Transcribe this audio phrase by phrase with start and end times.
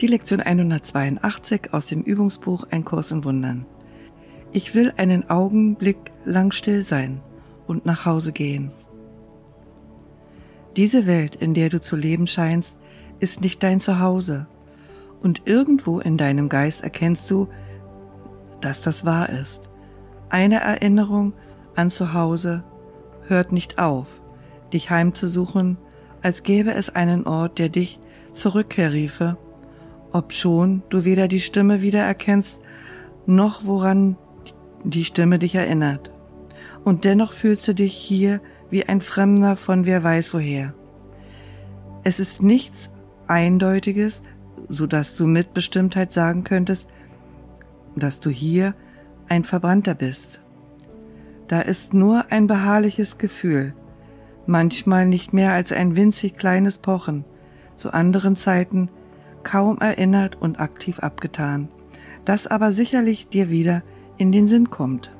[0.00, 3.64] Die Lektion 182 aus dem Übungsbuch Ein Kurs in Wundern.
[4.52, 5.96] Ich will einen Augenblick
[6.26, 7.22] lang still sein
[7.66, 8.72] und nach Hause gehen.
[10.76, 12.76] Diese Welt, in der du zu leben scheinst,
[13.20, 14.46] ist nicht dein Zuhause.
[15.22, 17.48] Und irgendwo in deinem Geist erkennst du,
[18.60, 19.62] dass das wahr ist.
[20.28, 21.32] Eine Erinnerung
[21.74, 22.64] an Zuhause
[23.28, 24.20] hört nicht auf,
[24.74, 25.78] dich heimzusuchen,
[26.20, 27.98] als gäbe es einen Ort, der dich
[28.34, 29.38] zur Rückkehr riefe
[30.12, 32.60] obschon du weder die Stimme wiedererkennst,
[33.26, 34.16] noch woran
[34.84, 36.12] die Stimme dich erinnert.
[36.84, 40.74] Und dennoch fühlst du dich hier wie ein Fremder von wer weiß woher.
[42.04, 42.90] Es ist nichts
[43.26, 44.22] Eindeutiges,
[44.68, 46.88] so dass du mit Bestimmtheit sagen könntest,
[47.96, 48.74] dass du hier
[49.28, 50.40] ein Verbrannter bist.
[51.48, 53.74] Da ist nur ein beharrliches Gefühl,
[54.46, 57.24] manchmal nicht mehr als ein winzig kleines Pochen,
[57.76, 58.88] zu anderen Zeiten
[59.46, 61.68] kaum erinnert und aktiv abgetan,
[62.24, 63.84] das aber sicherlich dir wieder
[64.18, 65.12] in den Sinn kommt.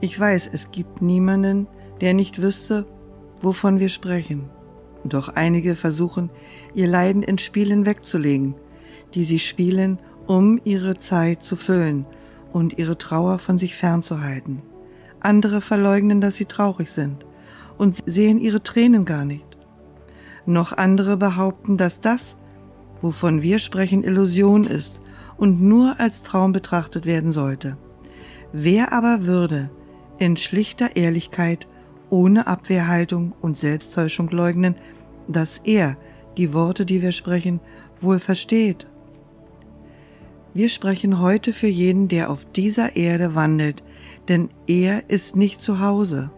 [0.00, 1.68] Ich weiß, es gibt niemanden,
[2.00, 2.86] der nicht wüsste,
[3.40, 4.50] wovon wir sprechen.
[5.04, 6.30] Doch einige versuchen,
[6.74, 8.56] ihr Leiden in Spielen wegzulegen,
[9.14, 12.06] die sie spielen, um ihre Zeit zu füllen
[12.52, 14.60] und ihre Trauer von sich fernzuhalten.
[15.20, 17.24] Andere verleugnen, dass sie traurig sind
[17.78, 19.46] und sehen ihre Tränen gar nicht.
[20.46, 22.34] Noch andere behaupten, dass das,
[23.02, 25.00] wovon wir sprechen, Illusion ist
[25.36, 27.76] und nur als Traum betrachtet werden sollte.
[28.52, 29.70] Wer aber würde
[30.18, 31.66] in schlichter Ehrlichkeit,
[32.10, 34.74] ohne Abwehrhaltung und Selbsttäuschung leugnen,
[35.28, 35.96] dass er
[36.36, 37.60] die Worte, die wir sprechen,
[38.00, 38.86] wohl versteht?
[40.52, 43.84] Wir sprechen heute für jeden, der auf dieser Erde wandelt,
[44.28, 46.30] denn er ist nicht zu Hause.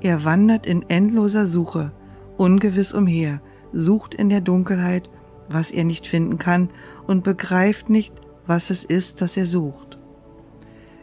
[0.00, 1.92] Er wandert in endloser Suche,
[2.36, 3.40] ungewiss umher,
[3.72, 5.10] sucht in der Dunkelheit
[5.52, 6.70] was er nicht finden kann
[7.06, 8.12] und begreift nicht,
[8.46, 9.98] was es ist, das er sucht.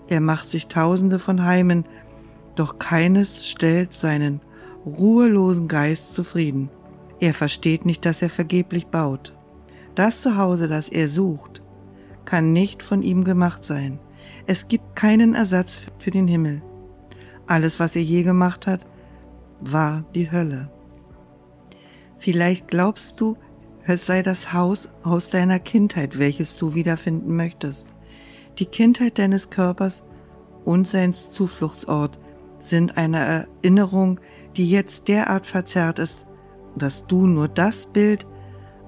[0.07, 1.85] Er macht sich tausende von Heimen,
[2.55, 4.41] doch keines stellt seinen
[4.85, 6.69] ruhelosen Geist zufrieden.
[7.19, 9.35] Er versteht nicht, dass er vergeblich baut.
[9.95, 11.61] Das Zuhause, das er sucht,
[12.25, 13.99] kann nicht von ihm gemacht sein.
[14.45, 16.61] Es gibt keinen Ersatz für den Himmel.
[17.47, 18.85] Alles, was er je gemacht hat,
[19.59, 20.69] war die Hölle.
[22.17, 23.37] Vielleicht glaubst du,
[23.89, 27.87] es sei das Haus aus deiner Kindheit, welches du wiederfinden möchtest.
[28.59, 30.03] Die Kindheit deines Körpers
[30.63, 32.19] und sein Zufluchtsort
[32.59, 34.19] sind eine Erinnerung,
[34.55, 36.25] die jetzt derart verzerrt ist,
[36.75, 38.25] dass du nur das Bild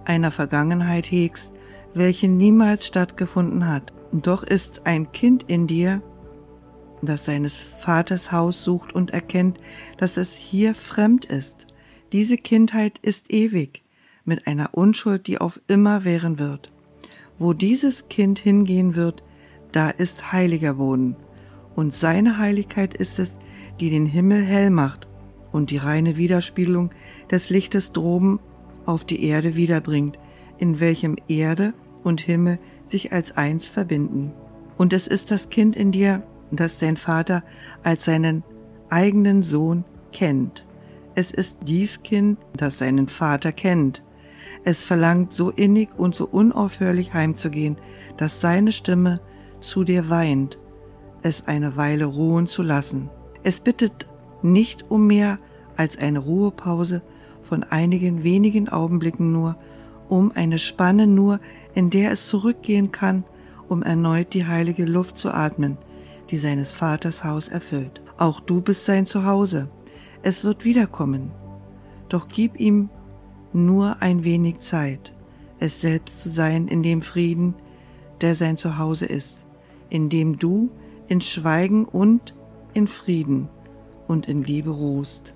[0.06, 1.52] einer Vergangenheit hegst,
[1.94, 3.94] welche niemals stattgefunden hat.
[4.12, 6.02] Doch ist ein Kind in dir,
[7.02, 9.60] das seines Vaters Haus sucht und erkennt,
[9.98, 11.68] dass es hier fremd ist.
[12.12, 13.84] Diese Kindheit ist ewig
[14.26, 16.72] mit einer Unschuld, die auf immer währen wird.
[17.38, 19.24] Wo dieses Kind hingehen wird,
[19.72, 21.16] da ist heiliger Boden,
[21.76, 23.36] und seine Heiligkeit ist es,
[23.80, 25.08] die den Himmel hell macht
[25.52, 26.92] und die reine Widerspiegelung
[27.30, 28.40] des Lichtes droben
[28.86, 30.20] auf die Erde wiederbringt,
[30.58, 31.74] in welchem Erde
[32.04, 34.34] und Himmel sich als eins verbinden.
[34.78, 37.44] Und es ist das Kind in dir, das dein Vater
[37.84, 38.44] als seinen
[38.90, 40.66] eigenen Sohn kennt.
[41.16, 44.04] Es ist dies Kind, das seinen Vater kennt,
[44.64, 47.78] es verlangt so innig und so unaufhörlich heimzugehen,
[48.18, 49.22] dass seine Stimme
[49.60, 50.60] zu dir weint,
[51.24, 53.10] es eine Weile ruhen zu lassen.
[53.44, 54.08] Es bittet
[54.42, 55.40] nicht um mehr
[55.78, 57.02] als eine Ruhepause
[57.42, 59.58] von einigen wenigen Augenblicken nur,
[60.10, 61.40] um eine Spanne nur,
[61.74, 63.24] in der es zurückgehen kann,
[63.68, 65.78] um erneut die heilige Luft zu atmen,
[66.30, 68.02] die seines Vaters Haus erfüllt.
[68.18, 69.70] Auch du bist sein Zuhause.
[70.22, 71.32] Es wird wiederkommen.
[72.10, 72.90] Doch gib ihm
[73.54, 75.14] nur ein wenig Zeit,
[75.60, 77.56] es selbst zu sein in dem Frieden,
[78.22, 79.38] der sein Zuhause ist,
[79.90, 80.70] in dem du
[81.08, 82.34] in Schweigen und
[82.74, 83.50] in Frieden
[84.08, 85.36] und in Liebe ruhst.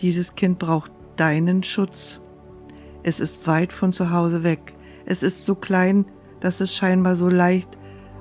[0.00, 2.20] Dieses Kind braucht deinen Schutz.
[3.02, 4.74] Es ist weit von zu Hause weg.
[5.06, 6.06] Es ist so klein,
[6.40, 7.68] dass es scheinbar so leicht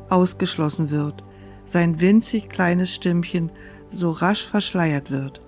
[0.10, 1.24] ausgeschlossen wird.
[1.66, 3.52] Sein winzig kleines Stimmchen
[3.90, 5.42] so rasch verschleiert wird.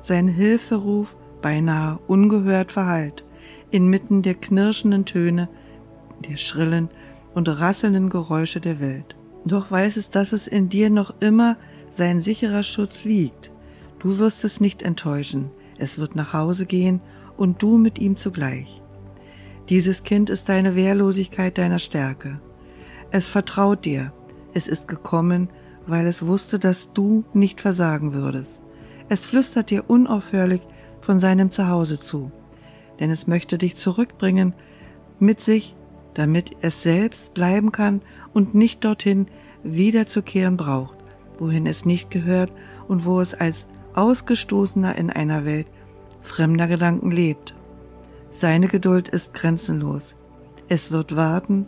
[0.00, 3.24] Sein Hilferuf beinahe ungehört verhallt,
[3.70, 5.48] inmitten der knirschenden Töne,
[6.28, 6.88] der schrillen
[7.34, 9.16] und rasselnden Geräusche der Welt.
[9.44, 11.56] Doch weiß es, dass es in dir noch immer
[11.90, 13.52] sein sicherer Schutz liegt.
[13.98, 17.00] Du wirst es nicht enttäuschen, es wird nach Hause gehen
[17.36, 18.82] und du mit ihm zugleich.
[19.68, 22.40] Dieses Kind ist deine Wehrlosigkeit deiner Stärke.
[23.10, 24.12] Es vertraut dir,
[24.54, 25.50] es ist gekommen,
[25.86, 28.62] weil es wusste, dass du nicht versagen würdest.
[29.08, 30.62] Es flüstert dir unaufhörlich
[31.00, 32.30] von seinem Zuhause zu,
[33.00, 34.54] denn es möchte dich zurückbringen,
[35.18, 35.74] mit sich,
[36.14, 38.02] damit es selbst bleiben kann
[38.32, 39.26] und nicht dorthin
[39.62, 40.96] wiederzukehren braucht,
[41.38, 42.52] wohin es nicht gehört
[42.88, 45.66] und wo es als Ausgestoßener in einer Welt
[46.22, 47.54] fremder Gedanken lebt.
[48.30, 50.14] Seine Geduld ist grenzenlos.
[50.68, 51.66] Es wird warten,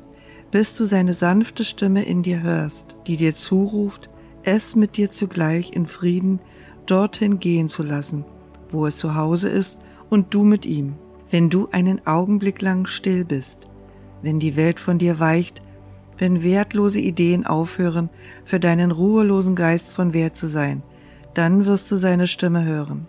[0.51, 4.11] bis du seine sanfte Stimme in dir hörst, die dir zuruft,
[4.43, 6.41] es mit dir zugleich in Frieden
[6.87, 8.25] dorthin gehen zu lassen,
[8.73, 9.79] wo es zu Hause ist
[10.09, 10.95] und du mit ihm.
[11.31, 13.59] Wenn du einen Augenblick lang still bist,
[14.23, 15.63] wenn die Welt von dir weicht,
[16.19, 18.11] wenn wertlose Ideen aufhören,
[18.45, 20.83] für deinen ruhelosen Geist von Wert zu sein,
[21.35, 23.07] dann wirst du seine Stimme hören.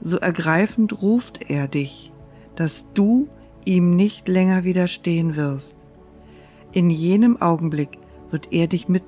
[0.00, 2.12] So ergreifend ruft er dich,
[2.54, 3.28] dass du
[3.64, 5.74] ihm nicht länger widerstehen wirst.
[6.72, 7.98] In jenem Augenblick
[8.30, 9.02] wird er dich mit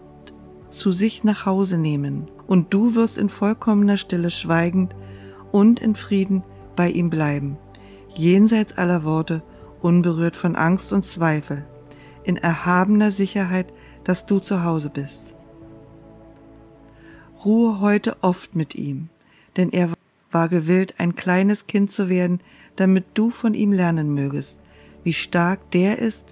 [0.70, 4.94] zu sich nach Hause nehmen, und du wirst in vollkommener Stille schweigend
[5.52, 6.42] und in Frieden
[6.76, 7.58] bei ihm bleiben,
[8.08, 9.42] jenseits aller Worte,
[9.80, 11.64] unberührt von Angst und Zweifel,
[12.24, 13.72] in erhabener Sicherheit,
[14.04, 15.34] dass du zu Hause bist.
[17.44, 19.08] Ruhe heute oft mit ihm,
[19.56, 19.90] denn er
[20.30, 22.40] war gewillt, ein kleines Kind zu werden,
[22.76, 24.58] damit du von ihm lernen mögest,
[25.04, 26.26] wie stark der ist,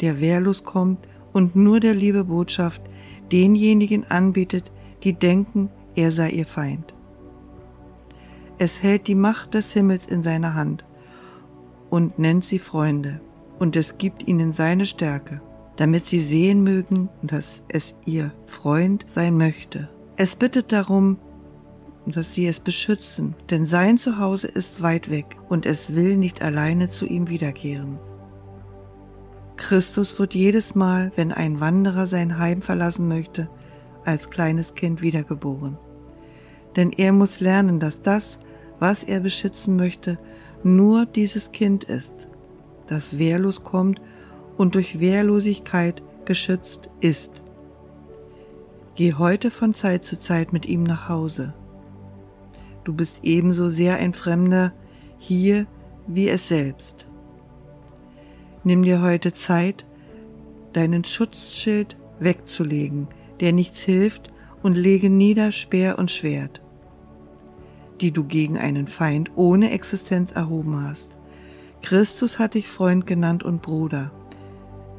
[0.00, 1.00] der wehrlos kommt
[1.32, 2.82] und nur der Liebe Botschaft
[3.32, 4.70] denjenigen anbietet,
[5.02, 6.94] die denken, er sei ihr Feind.
[8.58, 10.84] Es hält die Macht des Himmels in seiner Hand
[11.90, 13.20] und nennt sie Freunde,
[13.58, 15.40] und es gibt ihnen seine Stärke,
[15.76, 19.88] damit sie sehen mögen, dass es ihr Freund sein möchte.
[20.16, 21.18] Es bittet darum,
[22.06, 26.88] dass sie es beschützen, denn sein Zuhause ist weit weg und es will nicht alleine
[26.90, 27.98] zu ihm wiederkehren.
[29.62, 33.48] Christus wird jedes Mal, wenn ein Wanderer sein Heim verlassen möchte,
[34.04, 35.78] als kleines Kind wiedergeboren.
[36.74, 38.40] Denn er muss lernen, dass das,
[38.80, 40.18] was er beschützen möchte,
[40.64, 42.28] nur dieses Kind ist,
[42.88, 44.00] das wehrlos kommt
[44.56, 47.44] und durch Wehrlosigkeit geschützt ist.
[48.96, 51.54] Geh heute von Zeit zu Zeit mit ihm nach Hause.
[52.82, 54.72] Du bist ebenso sehr ein Fremder
[55.18, 55.68] hier
[56.08, 57.06] wie es selbst.
[58.64, 59.84] Nimm dir heute Zeit,
[60.72, 63.08] deinen Schutzschild wegzulegen,
[63.40, 64.32] der nichts hilft,
[64.62, 66.62] und lege nieder Speer und Schwert,
[68.00, 71.16] die du gegen einen Feind ohne Existenz erhoben hast.
[71.82, 74.12] Christus hat dich Freund genannt und Bruder.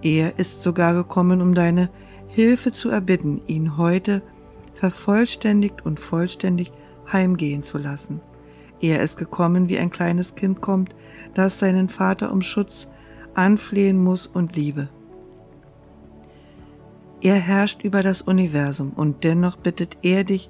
[0.02, 1.90] Er ist sogar gekommen, um deine
[2.28, 4.22] Hilfe zu erbitten, ihn heute
[4.74, 6.74] vervollständigt und vollständig
[7.10, 8.20] heimgehen zu lassen.
[8.82, 10.94] Er ist gekommen, wie ein kleines Kind kommt,
[11.36, 12.90] das seinen Vater um Schutz
[13.36, 14.90] anflehen muss und liebe.
[17.22, 20.50] Er herrscht über das Universum und dennoch bittet er dich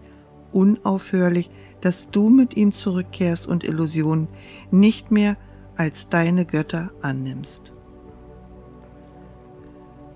[0.52, 1.50] unaufhörlich,
[1.82, 4.28] dass du mit ihm zurückkehrst und Illusionen
[4.72, 5.38] nicht mehr
[5.76, 7.74] als deine Götter annimmst.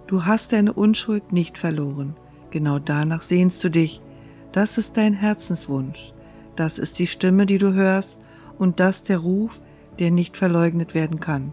[0.07, 2.15] Du hast deine Unschuld nicht verloren,
[2.49, 4.01] genau danach sehnst du dich,
[4.51, 6.13] das ist dein Herzenswunsch,
[6.55, 8.17] das ist die Stimme, die du hörst
[8.57, 9.59] und das der Ruf,
[9.99, 11.51] der nicht verleugnet werden kann.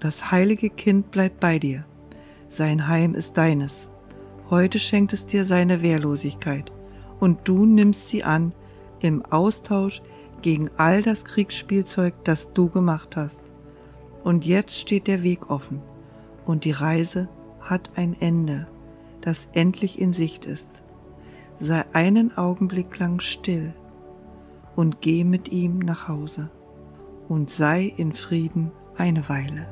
[0.00, 1.84] Das heilige Kind bleibt bei dir.
[2.48, 3.88] Sein Heim ist deines.
[4.48, 6.72] Heute schenkt es dir seine Wehrlosigkeit
[7.18, 8.52] und du nimmst sie an
[9.00, 10.00] im Austausch
[10.40, 13.40] gegen all das Kriegsspielzeug, das du gemacht hast.
[14.22, 15.82] Und jetzt steht der Weg offen
[16.46, 17.28] und die Reise
[17.60, 18.66] hat ein Ende,
[19.20, 20.70] das endlich in Sicht ist.
[21.60, 23.74] Sei einen Augenblick lang still
[24.76, 26.50] und geh mit ihm nach Hause
[27.28, 29.66] und sei in Frieden eine Weile.